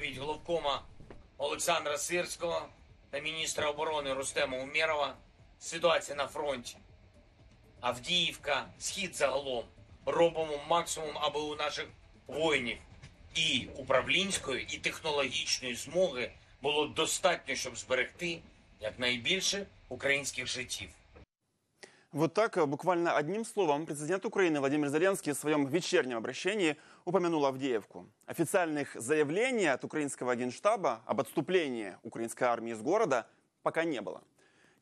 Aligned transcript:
доповідь 0.00 0.18
головкома 0.18 0.82
Олександра 1.38 1.98
Сирського 1.98 2.68
та 3.10 3.18
міністра 3.18 3.70
оборони 3.70 4.14
Рустема 4.14 4.58
Умєрова. 4.58 5.16
Ситуація 5.58 6.16
на 6.16 6.26
фронті. 6.26 6.76
Авдіївка, 7.80 8.66
схід 8.78 9.16
загалом. 9.16 9.64
Робимо 10.06 10.60
максимум, 10.68 11.18
аби 11.20 11.40
у 11.40 11.56
наших 11.56 11.86
воїнів 12.26 12.78
і 13.34 13.68
управлінської, 13.76 14.66
і 14.70 14.78
технологічної 14.78 15.74
змоги 15.74 16.32
було 16.62 16.86
достатньо, 16.86 17.54
щоб 17.54 17.76
зберегти 17.76 18.40
якнайбільше 18.80 19.66
українських 19.88 20.46
життів. 20.46 20.88
Вот 22.12 22.34
так, 22.34 22.56
э, 22.56 22.66
буквально 22.66 23.14
одним 23.14 23.44
словом, 23.44 23.86
президент 23.86 24.26
Украины 24.26 24.58
Владимир 24.58 24.88
Зеленский 24.88 25.30
в 25.32 25.36
своем 25.36 25.66
вечернем 25.66 26.16
обращении 26.16 26.76
упомянул 27.04 27.46
Авдеевку. 27.46 28.04
Официальных 28.26 28.96
заявлений 29.00 29.66
от 29.66 29.84
украинского 29.84 30.34
генштаба 30.34 31.02
об 31.06 31.20
отступлении 31.20 31.96
украинской 32.02 32.42
армии 32.42 32.72
из 32.72 32.82
города 32.82 33.28
пока 33.62 33.84
не 33.84 34.00
было. 34.00 34.22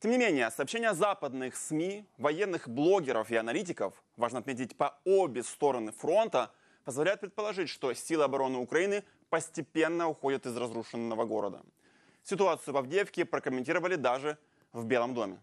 Тем 0.01 0.13
не 0.13 0.17
менее, 0.17 0.51
сообщения 0.51 0.95
западных 0.95 1.55
СМИ, 1.55 2.07
военных 2.17 2.67
блогеров 2.67 3.31
и 3.31 3.37
аналитиков, 3.37 3.93
важно 4.17 4.39
отметить, 4.39 4.75
по 4.75 4.99
обе 5.05 5.43
стороны 5.43 5.93
фронта, 5.93 6.51
позволяют 6.85 7.21
предположить, 7.21 7.69
что 7.69 7.93
силы 7.93 8.25
обороны 8.25 8.57
Украины 8.57 9.05
постепенно 9.29 10.09
уходят 10.09 10.47
из 10.47 10.57
разрушенного 10.57 11.27
города. 11.27 11.61
Ситуацию 12.25 12.73
в 12.73 12.79
Авдеевке 12.79 13.27
прокомментировали 13.27 13.97
даже 13.97 14.39
в 14.73 14.87
Белом 14.87 15.13
доме. 15.13 15.43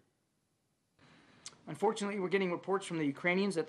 К 1.67 1.73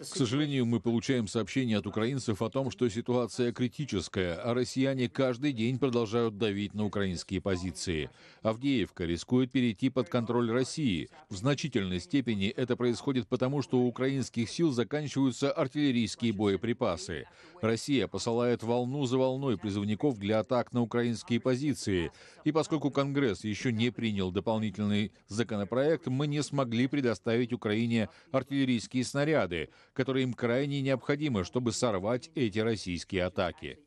сожалению, 0.04 0.66
мы 0.66 0.80
получаем 0.80 1.26
сообщения 1.26 1.78
от 1.78 1.86
украинцев 1.86 2.42
о 2.42 2.50
том, 2.50 2.70
что 2.70 2.90
ситуация 2.90 3.52
критическая, 3.52 4.34
а 4.34 4.52
россияне 4.52 5.08
каждый 5.08 5.54
день 5.54 5.78
продолжают 5.78 6.36
давить 6.36 6.74
на 6.74 6.84
украинские 6.84 7.40
позиции. 7.40 8.10
Авдеевка 8.42 9.06
рискует 9.06 9.50
перейти 9.50 9.88
под 9.88 10.10
контроль 10.10 10.50
России. 10.50 11.08
В 11.30 11.36
значительной 11.36 12.00
степени 12.00 12.48
это 12.48 12.76
происходит 12.76 13.28
потому, 13.28 13.62
что 13.62 13.78
у 13.78 13.88
украинских 13.88 14.50
сил 14.50 14.72
заканчиваются 14.72 15.50
артиллерийские 15.50 16.34
боеприпасы. 16.34 17.26
Россия 17.62 18.08
посылает 18.08 18.62
волну 18.62 19.06
за 19.06 19.16
волной 19.16 19.56
призывников 19.56 20.18
для 20.18 20.40
атак 20.40 20.74
на 20.74 20.82
украинские 20.82 21.40
позиции. 21.40 22.12
И 22.44 22.52
поскольку 22.52 22.90
Конгресс 22.90 23.44
еще 23.44 23.72
не 23.72 23.88
принял 23.88 24.30
дополнительный 24.30 25.12
законопроект, 25.28 26.08
мы 26.08 26.26
не 26.26 26.42
смогли 26.42 26.88
предоставить 26.88 27.54
Украине 27.54 27.85
артиллерийские 28.30 29.04
снаряды, 29.04 29.70
которые 29.92 30.24
им 30.24 30.34
крайне 30.34 30.80
необходимы, 30.82 31.44
чтобы 31.44 31.72
сорвать 31.72 32.30
эти 32.34 32.58
российские 32.58 33.24
атаки. 33.24 33.78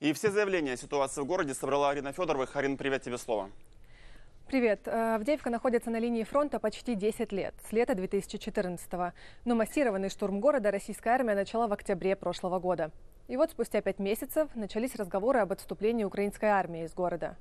И 0.00 0.12
все 0.12 0.30
заявления 0.30 0.72
о 0.72 0.76
ситуации 0.76 1.20
в 1.20 1.26
городе 1.26 1.54
собрала 1.54 1.90
Арина 1.90 2.12
Федорова. 2.12 2.48
Арина, 2.54 2.76
привет 2.76 3.02
тебе 3.02 3.18
слово. 3.18 3.50
Привет. 4.48 4.86
Э, 4.86 5.14
Авдеевка 5.14 5.48
находится 5.48 5.90
на 5.90 5.98
линии 5.98 6.24
фронта 6.24 6.58
почти 6.58 6.94
10 6.94 7.32
лет, 7.32 7.54
с 7.66 7.72
лета 7.72 7.94
2014 7.94 8.92
-го. 8.92 9.12
Но 9.44 9.54
массированный 9.54 10.10
штурм 10.10 10.40
города 10.40 10.70
российская 10.70 11.10
армия 11.10 11.34
начала 11.34 11.68
в 11.68 11.72
октябре 11.72 12.16
прошлого 12.16 12.58
года. 12.58 12.90
И 13.28 13.36
вот 13.36 13.50
спустя 13.52 13.80
пять 13.80 13.98
месяцев 13.98 14.50
начались 14.54 14.96
разговоры 14.96 15.38
об 15.38 15.52
отступлении 15.52 16.04
украинской 16.04 16.46
армии 16.46 16.84
из 16.84 16.92
города. 16.92 17.36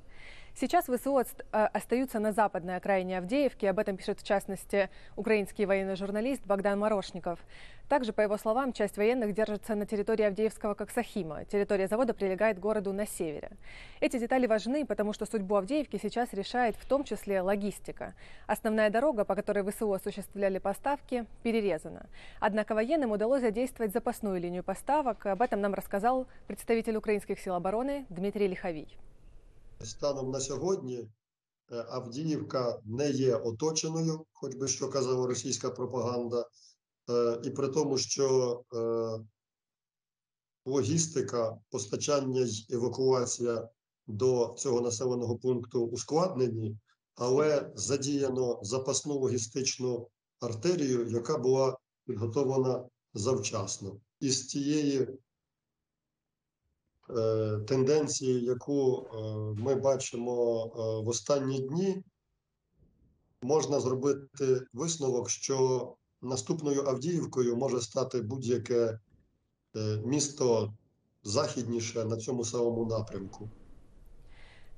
Сейчас 0.55 0.85
ВСУ 0.85 1.17
э, 1.19 1.23
остаются 1.51 2.19
на 2.19 2.31
западной 2.33 2.75
окраине 2.75 3.17
Авдеевки, 3.17 3.65
об 3.65 3.79
этом 3.79 3.97
пишет 3.97 4.19
в 4.19 4.23
частности 4.23 4.89
украинский 5.15 5.65
военный 5.65 5.95
журналист 5.95 6.45
Богдан 6.45 6.77
Морошников. 6.77 7.39
Также, 7.87 8.13
по 8.13 8.21
его 8.21 8.37
словам, 8.37 8.71
часть 8.71 8.95
военных 8.97 9.33
держится 9.33 9.75
на 9.75 9.85
территории 9.85 10.23
Авдеевского 10.23 10.75
Коксахима. 10.75 11.45
Территория 11.45 11.87
завода 11.87 12.13
прилегает 12.13 12.57
к 12.57 12.61
городу 12.61 12.93
на 12.93 13.05
севере. 13.05 13.51
Эти 13.99 14.17
детали 14.17 14.47
важны, 14.47 14.85
потому 14.85 15.13
что 15.13 15.25
судьбу 15.25 15.55
Авдеевки 15.55 15.99
сейчас 16.01 16.31
решает 16.33 16.75
в 16.75 16.85
том 16.85 17.03
числе 17.03 17.41
логистика. 17.41 18.13
Основная 18.47 18.89
дорога, 18.89 19.25
по 19.25 19.35
которой 19.35 19.69
ВСУ 19.69 19.91
осуществляли 19.91 20.59
поставки, 20.59 21.25
перерезана. 21.43 22.05
Однако 22.39 22.75
военным 22.75 23.11
удалось 23.11 23.41
задействовать 23.41 23.91
запасную 23.91 24.39
линию 24.39 24.63
поставок. 24.63 25.25
Об 25.25 25.41
этом 25.41 25.59
нам 25.59 25.73
рассказал 25.73 26.27
представитель 26.47 26.95
украинских 26.95 27.39
сил 27.39 27.55
обороны 27.55 28.05
Дмитрий 28.09 28.47
Лиховий. 28.47 28.97
Станом 29.83 30.31
на 30.31 30.39
сьогодні 30.39 31.09
Авдіївка 31.89 32.79
не 32.85 33.09
є 33.11 33.35
оточеною, 33.35 34.25
хоч 34.31 34.55
би 34.55 34.67
що 34.67 34.89
казала 34.89 35.27
російська 35.27 35.69
пропаганда, 35.69 36.49
і 37.43 37.49
при 37.49 37.67
тому, 37.67 37.97
що 37.97 38.61
логістика, 40.65 41.57
постачання 41.69 42.41
й 42.41 42.67
евакуація 42.69 43.69
до 44.07 44.55
цього 44.57 44.81
населеного 44.81 45.37
пункту 45.37 45.85
ускладнені, 45.85 46.77
але 47.15 47.71
задіяно 47.75 48.59
запасну 48.63 49.13
логістичну 49.19 50.07
артерію, 50.39 51.09
яка 51.09 51.37
була 51.37 51.77
підготовлена 52.05 52.85
завчасно. 53.13 53.99
Із 54.19 54.47
цієї 54.47 55.07
тенденції, 57.67 58.43
яку 58.43 59.07
ми 59.57 59.75
бачимо 59.75 60.65
в 61.05 61.07
останні 61.07 61.59
дні, 61.59 62.03
можна 63.41 63.79
зробити 63.79 64.61
висновок, 64.73 65.29
що 65.29 65.87
наступною 66.21 66.87
Авдіївкою 66.87 67.57
може 67.57 67.81
стати 67.81 68.21
будь-яке 68.21 68.99
місто 70.05 70.73
західніше 71.23 72.05
на 72.05 72.17
цьому 72.17 72.45
самому 72.45 72.85
напрямку. 72.85 73.49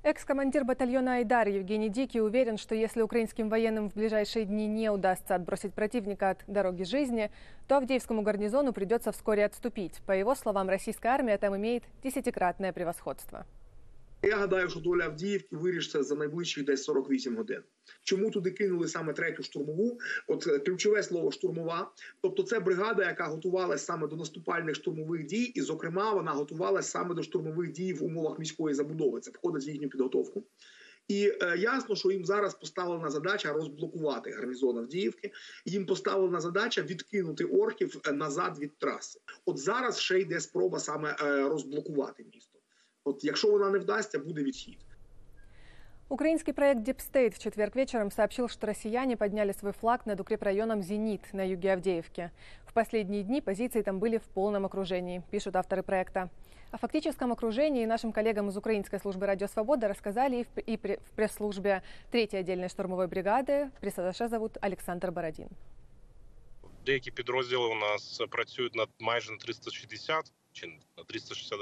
Экс-командир 0.06 0.64
батальона 0.64 1.14
«Айдар» 1.14 1.48
Евгений 1.48 1.88
Дикий 1.88 2.20
уверен, 2.20 2.58
что 2.58 2.74
если 2.74 3.00
украинским 3.00 3.48
военным 3.48 3.88
в 3.88 3.94
ближайшие 3.94 4.44
дни 4.44 4.66
не 4.66 4.90
удастся 4.90 5.34
отбросить 5.34 5.72
противника 5.72 6.28
от 6.28 6.44
дороги 6.46 6.82
жизни, 6.82 7.30
то 7.68 7.78
Авдеевскому 7.78 8.20
гарнизону 8.20 8.74
придется 8.74 9.12
вскоре 9.12 9.46
отступить. 9.46 10.02
По 10.04 10.12
его 10.12 10.34
словам, 10.34 10.68
российская 10.68 11.08
армия 11.08 11.38
там 11.38 11.56
имеет 11.56 11.84
десятикратное 12.02 12.74
превосходство. 12.74 13.46
Я 14.26 14.36
гадаю, 14.36 14.70
що 14.70 14.80
доля 14.80 15.04
Авдіївки 15.04 15.56
вирішиться 15.56 16.02
за 16.02 16.14
найближчих 16.14 16.64
десь 16.64 16.84
48 16.84 17.36
годин. 17.36 17.62
Чому 18.02 18.30
туди 18.30 18.50
кинули 18.50 18.88
саме 18.88 19.12
третю 19.12 19.42
штурмову? 19.42 19.98
От 20.26 20.44
ключове 20.44 21.02
слово 21.02 21.30
штурмова. 21.30 21.92
Тобто, 22.20 22.42
це 22.42 22.60
бригада, 22.60 23.04
яка 23.04 23.24
готувалася 23.24 23.84
саме 23.84 24.06
до 24.06 24.16
наступальних 24.16 24.74
штурмових 24.74 25.26
дій, 25.26 25.44
і, 25.44 25.60
зокрема, 25.60 26.12
вона 26.12 26.32
готувалася 26.32 26.90
саме 26.90 27.14
до 27.14 27.22
штурмових 27.22 27.72
дій 27.72 27.92
в 27.92 28.04
умовах 28.04 28.38
міської 28.38 28.74
забудови. 28.74 29.20
Це 29.20 29.30
входить 29.30 29.66
в 29.66 29.68
їхню 29.68 29.88
підготовку. 29.88 30.44
І 31.08 31.32
е, 31.42 31.56
ясно, 31.58 31.96
що 31.96 32.10
їм 32.10 32.24
зараз 32.24 32.54
поставлена 32.54 33.10
задача 33.10 33.52
розблокувати 33.52 34.30
гарнізон 34.30 34.78
Авдіївки. 34.78 35.32
Їм 35.64 35.86
поставлена 35.86 36.40
задача 36.40 36.82
відкинути 36.82 37.44
орків 37.44 38.00
назад 38.12 38.58
від 38.58 38.78
траси. 38.78 39.20
От 39.44 39.58
зараз 39.58 39.98
ще 39.98 40.20
йде 40.20 40.40
спроба 40.40 40.78
саме 40.78 41.16
е, 41.22 41.48
розблокувати 41.48 42.24
місто. 42.34 42.53
Вот, 43.05 43.23
якщо 43.23 43.51
вона 43.51 43.69
не 43.69 43.79
вдасться, 43.79 44.19
буде 44.19 44.43
відхід. 44.43 44.77
Украинский 46.11 46.53
проект 46.53 46.79
Deep 46.87 46.99
State 47.11 47.35
в 47.35 47.37
четверг 47.37 47.75
вечером 47.75 48.11
сообщил, 48.11 48.49
что 48.49 48.65
россияне 48.65 49.15
подняли 49.15 49.53
свой 49.53 49.73
флаг 49.73 50.07
над 50.07 50.19
укрепрайоном 50.19 50.81
«Зенит» 50.81 51.33
на 51.33 51.43
юге 51.43 51.73
Авдеевки. 51.73 52.31
В 52.65 52.73
последние 52.73 53.23
дни 53.23 53.41
позиции 53.41 53.83
там 53.83 53.99
были 53.99 54.17
в 54.17 54.23
полном 54.23 54.65
окружении, 54.65 55.21
пишут 55.29 55.55
авторы 55.55 55.83
проекта. 55.83 56.29
О 56.71 56.77
фактическом 56.77 57.31
окружении 57.31 57.85
нашим 57.85 58.11
коллегам 58.11 58.49
из 58.49 58.57
Украинской 58.57 58.99
службы 58.99 59.27
«Радио 59.27 59.47
Свобода» 59.47 59.87
рассказали 59.87 60.37
и 60.37 60.43
в, 60.43 60.57
и 60.57 60.77
в 60.77 61.11
пресс-службе 61.15 61.83
3-й 62.11 62.39
отдельной 62.39 62.69
штурмовой 62.69 63.07
бригады. 63.07 63.69
Пресс-атташе 63.79 64.29
зовут 64.29 64.57
Александр 64.61 65.11
Бородин. 65.11 65.49
Деякі 66.85 67.11
підрозділи 67.11 67.67
у 67.67 67.75
нас 67.75 68.21
працюють 68.29 68.75
над 68.75 68.89
майже 68.99 69.31
на 69.31 69.37
360 69.37 70.31
чи 70.54 70.66
на 70.66 71.04
360 71.04 71.60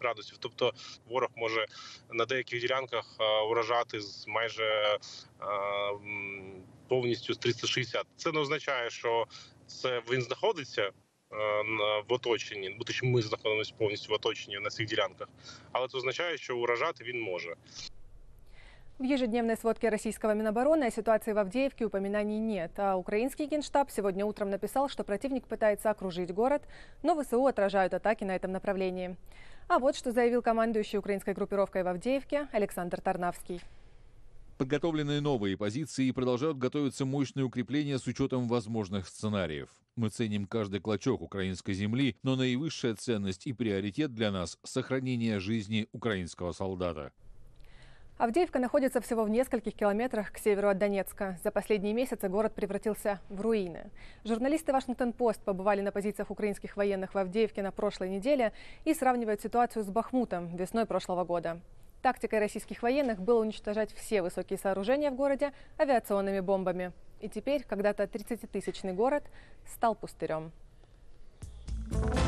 градусів. 0.00 0.38
Тобто 0.40 0.72
ворог 1.06 1.30
може 1.36 1.66
на 2.12 2.24
деяких 2.24 2.60
ділянках 2.60 3.16
уражати 3.50 4.00
з 4.00 4.26
майже 4.26 4.98
повністю 6.88 7.34
з 7.34 7.38
360. 7.38 8.06
Це 8.16 8.32
не 8.32 8.40
означає, 8.40 8.90
що 8.90 9.26
це 9.66 10.02
він 10.10 10.22
знаходиться 10.22 10.90
в 12.08 12.12
оточенні, 12.12 12.76
бо 12.78 13.08
ми 13.08 13.22
знаходимося 13.22 13.74
повністю 13.78 14.12
в 14.12 14.14
оточенні 14.14 14.58
на 14.58 14.70
цих 14.70 14.86
ділянках, 14.86 15.28
але 15.72 15.88
це 15.88 15.98
означає, 15.98 16.38
що 16.38 16.56
уражати 16.56 17.04
він 17.04 17.20
може. 17.20 17.54
В 18.98 19.04
ежедневной 19.04 19.56
сводке 19.56 19.88
российского 19.88 20.34
Минобороны 20.34 20.84
о 20.84 20.90
ситуации 20.90 21.32
в 21.32 21.38
Авдеевке 21.38 21.86
упоминаний 21.86 22.38
нет, 22.38 22.72
а 22.76 22.96
украинский 22.96 23.46
генштаб 23.46 23.90
сегодня 23.90 24.24
утром 24.24 24.50
написал, 24.50 24.88
что 24.88 25.02
противник 25.02 25.46
пытается 25.46 25.90
окружить 25.90 26.32
город, 26.32 26.62
но 27.02 27.20
ВСУ 27.20 27.46
отражают 27.46 27.94
атаки 27.94 28.22
на 28.24 28.36
этом 28.36 28.52
направлении. 28.52 29.16
А 29.66 29.78
вот 29.78 29.96
что 29.96 30.12
заявил 30.12 30.42
командующий 30.42 30.98
украинской 30.98 31.34
группировкой 31.34 31.82
в 31.82 31.88
Авдеевке 31.88 32.48
Александр 32.52 33.00
Тарнавский. 33.00 33.60
Подготовленные 34.58 35.20
новые 35.20 35.56
позиции 35.56 36.06
и 36.06 36.12
продолжают 36.12 36.58
готовиться 36.58 37.04
мощные 37.04 37.44
укрепления 37.44 37.98
с 37.98 38.06
учетом 38.06 38.46
возможных 38.46 39.08
сценариев. 39.08 39.70
Мы 39.96 40.10
ценим 40.10 40.46
каждый 40.46 40.80
клочок 40.80 41.22
украинской 41.22 41.72
земли, 41.72 42.16
но 42.22 42.36
наивысшая 42.36 42.94
ценность 42.94 43.46
и 43.46 43.52
приоритет 43.52 44.14
для 44.14 44.30
нас– 44.30 44.58
сохранение 44.62 45.40
жизни 45.40 45.88
украинского 45.92 46.52
солдата. 46.52 47.12
Авдеевка 48.22 48.60
находится 48.60 49.00
всего 49.00 49.24
в 49.24 49.30
нескольких 49.30 49.74
километрах 49.74 50.30
к 50.30 50.38
северу 50.38 50.68
от 50.68 50.78
Донецка. 50.78 51.40
За 51.42 51.50
последние 51.50 51.92
месяцы 51.92 52.28
город 52.28 52.54
превратился 52.54 53.18
в 53.28 53.40
руины. 53.40 53.90
Журналисты 54.22 54.72
«Вашингтон-Пост» 54.72 55.42
побывали 55.42 55.80
на 55.80 55.90
позициях 55.90 56.30
украинских 56.30 56.76
военных 56.76 57.14
в 57.14 57.18
Авдеевке 57.18 57.62
на 57.62 57.72
прошлой 57.72 58.10
неделе 58.10 58.52
и 58.84 58.94
сравнивают 58.94 59.40
ситуацию 59.40 59.82
с 59.82 59.88
Бахмутом 59.88 60.54
весной 60.54 60.86
прошлого 60.86 61.24
года. 61.24 61.58
Тактикой 62.00 62.38
российских 62.38 62.84
военных 62.84 63.20
было 63.20 63.40
уничтожать 63.40 63.92
все 63.92 64.22
высокие 64.22 64.56
сооружения 64.56 65.10
в 65.10 65.16
городе 65.16 65.52
авиационными 65.76 66.38
бомбами. 66.38 66.92
И 67.18 67.28
теперь 67.28 67.64
когда-то 67.64 68.04
30-тысячный 68.04 68.92
город 68.92 69.24
стал 69.66 69.96
пустырем. 69.96 70.52
Thank 71.90 72.14
you 72.14 72.21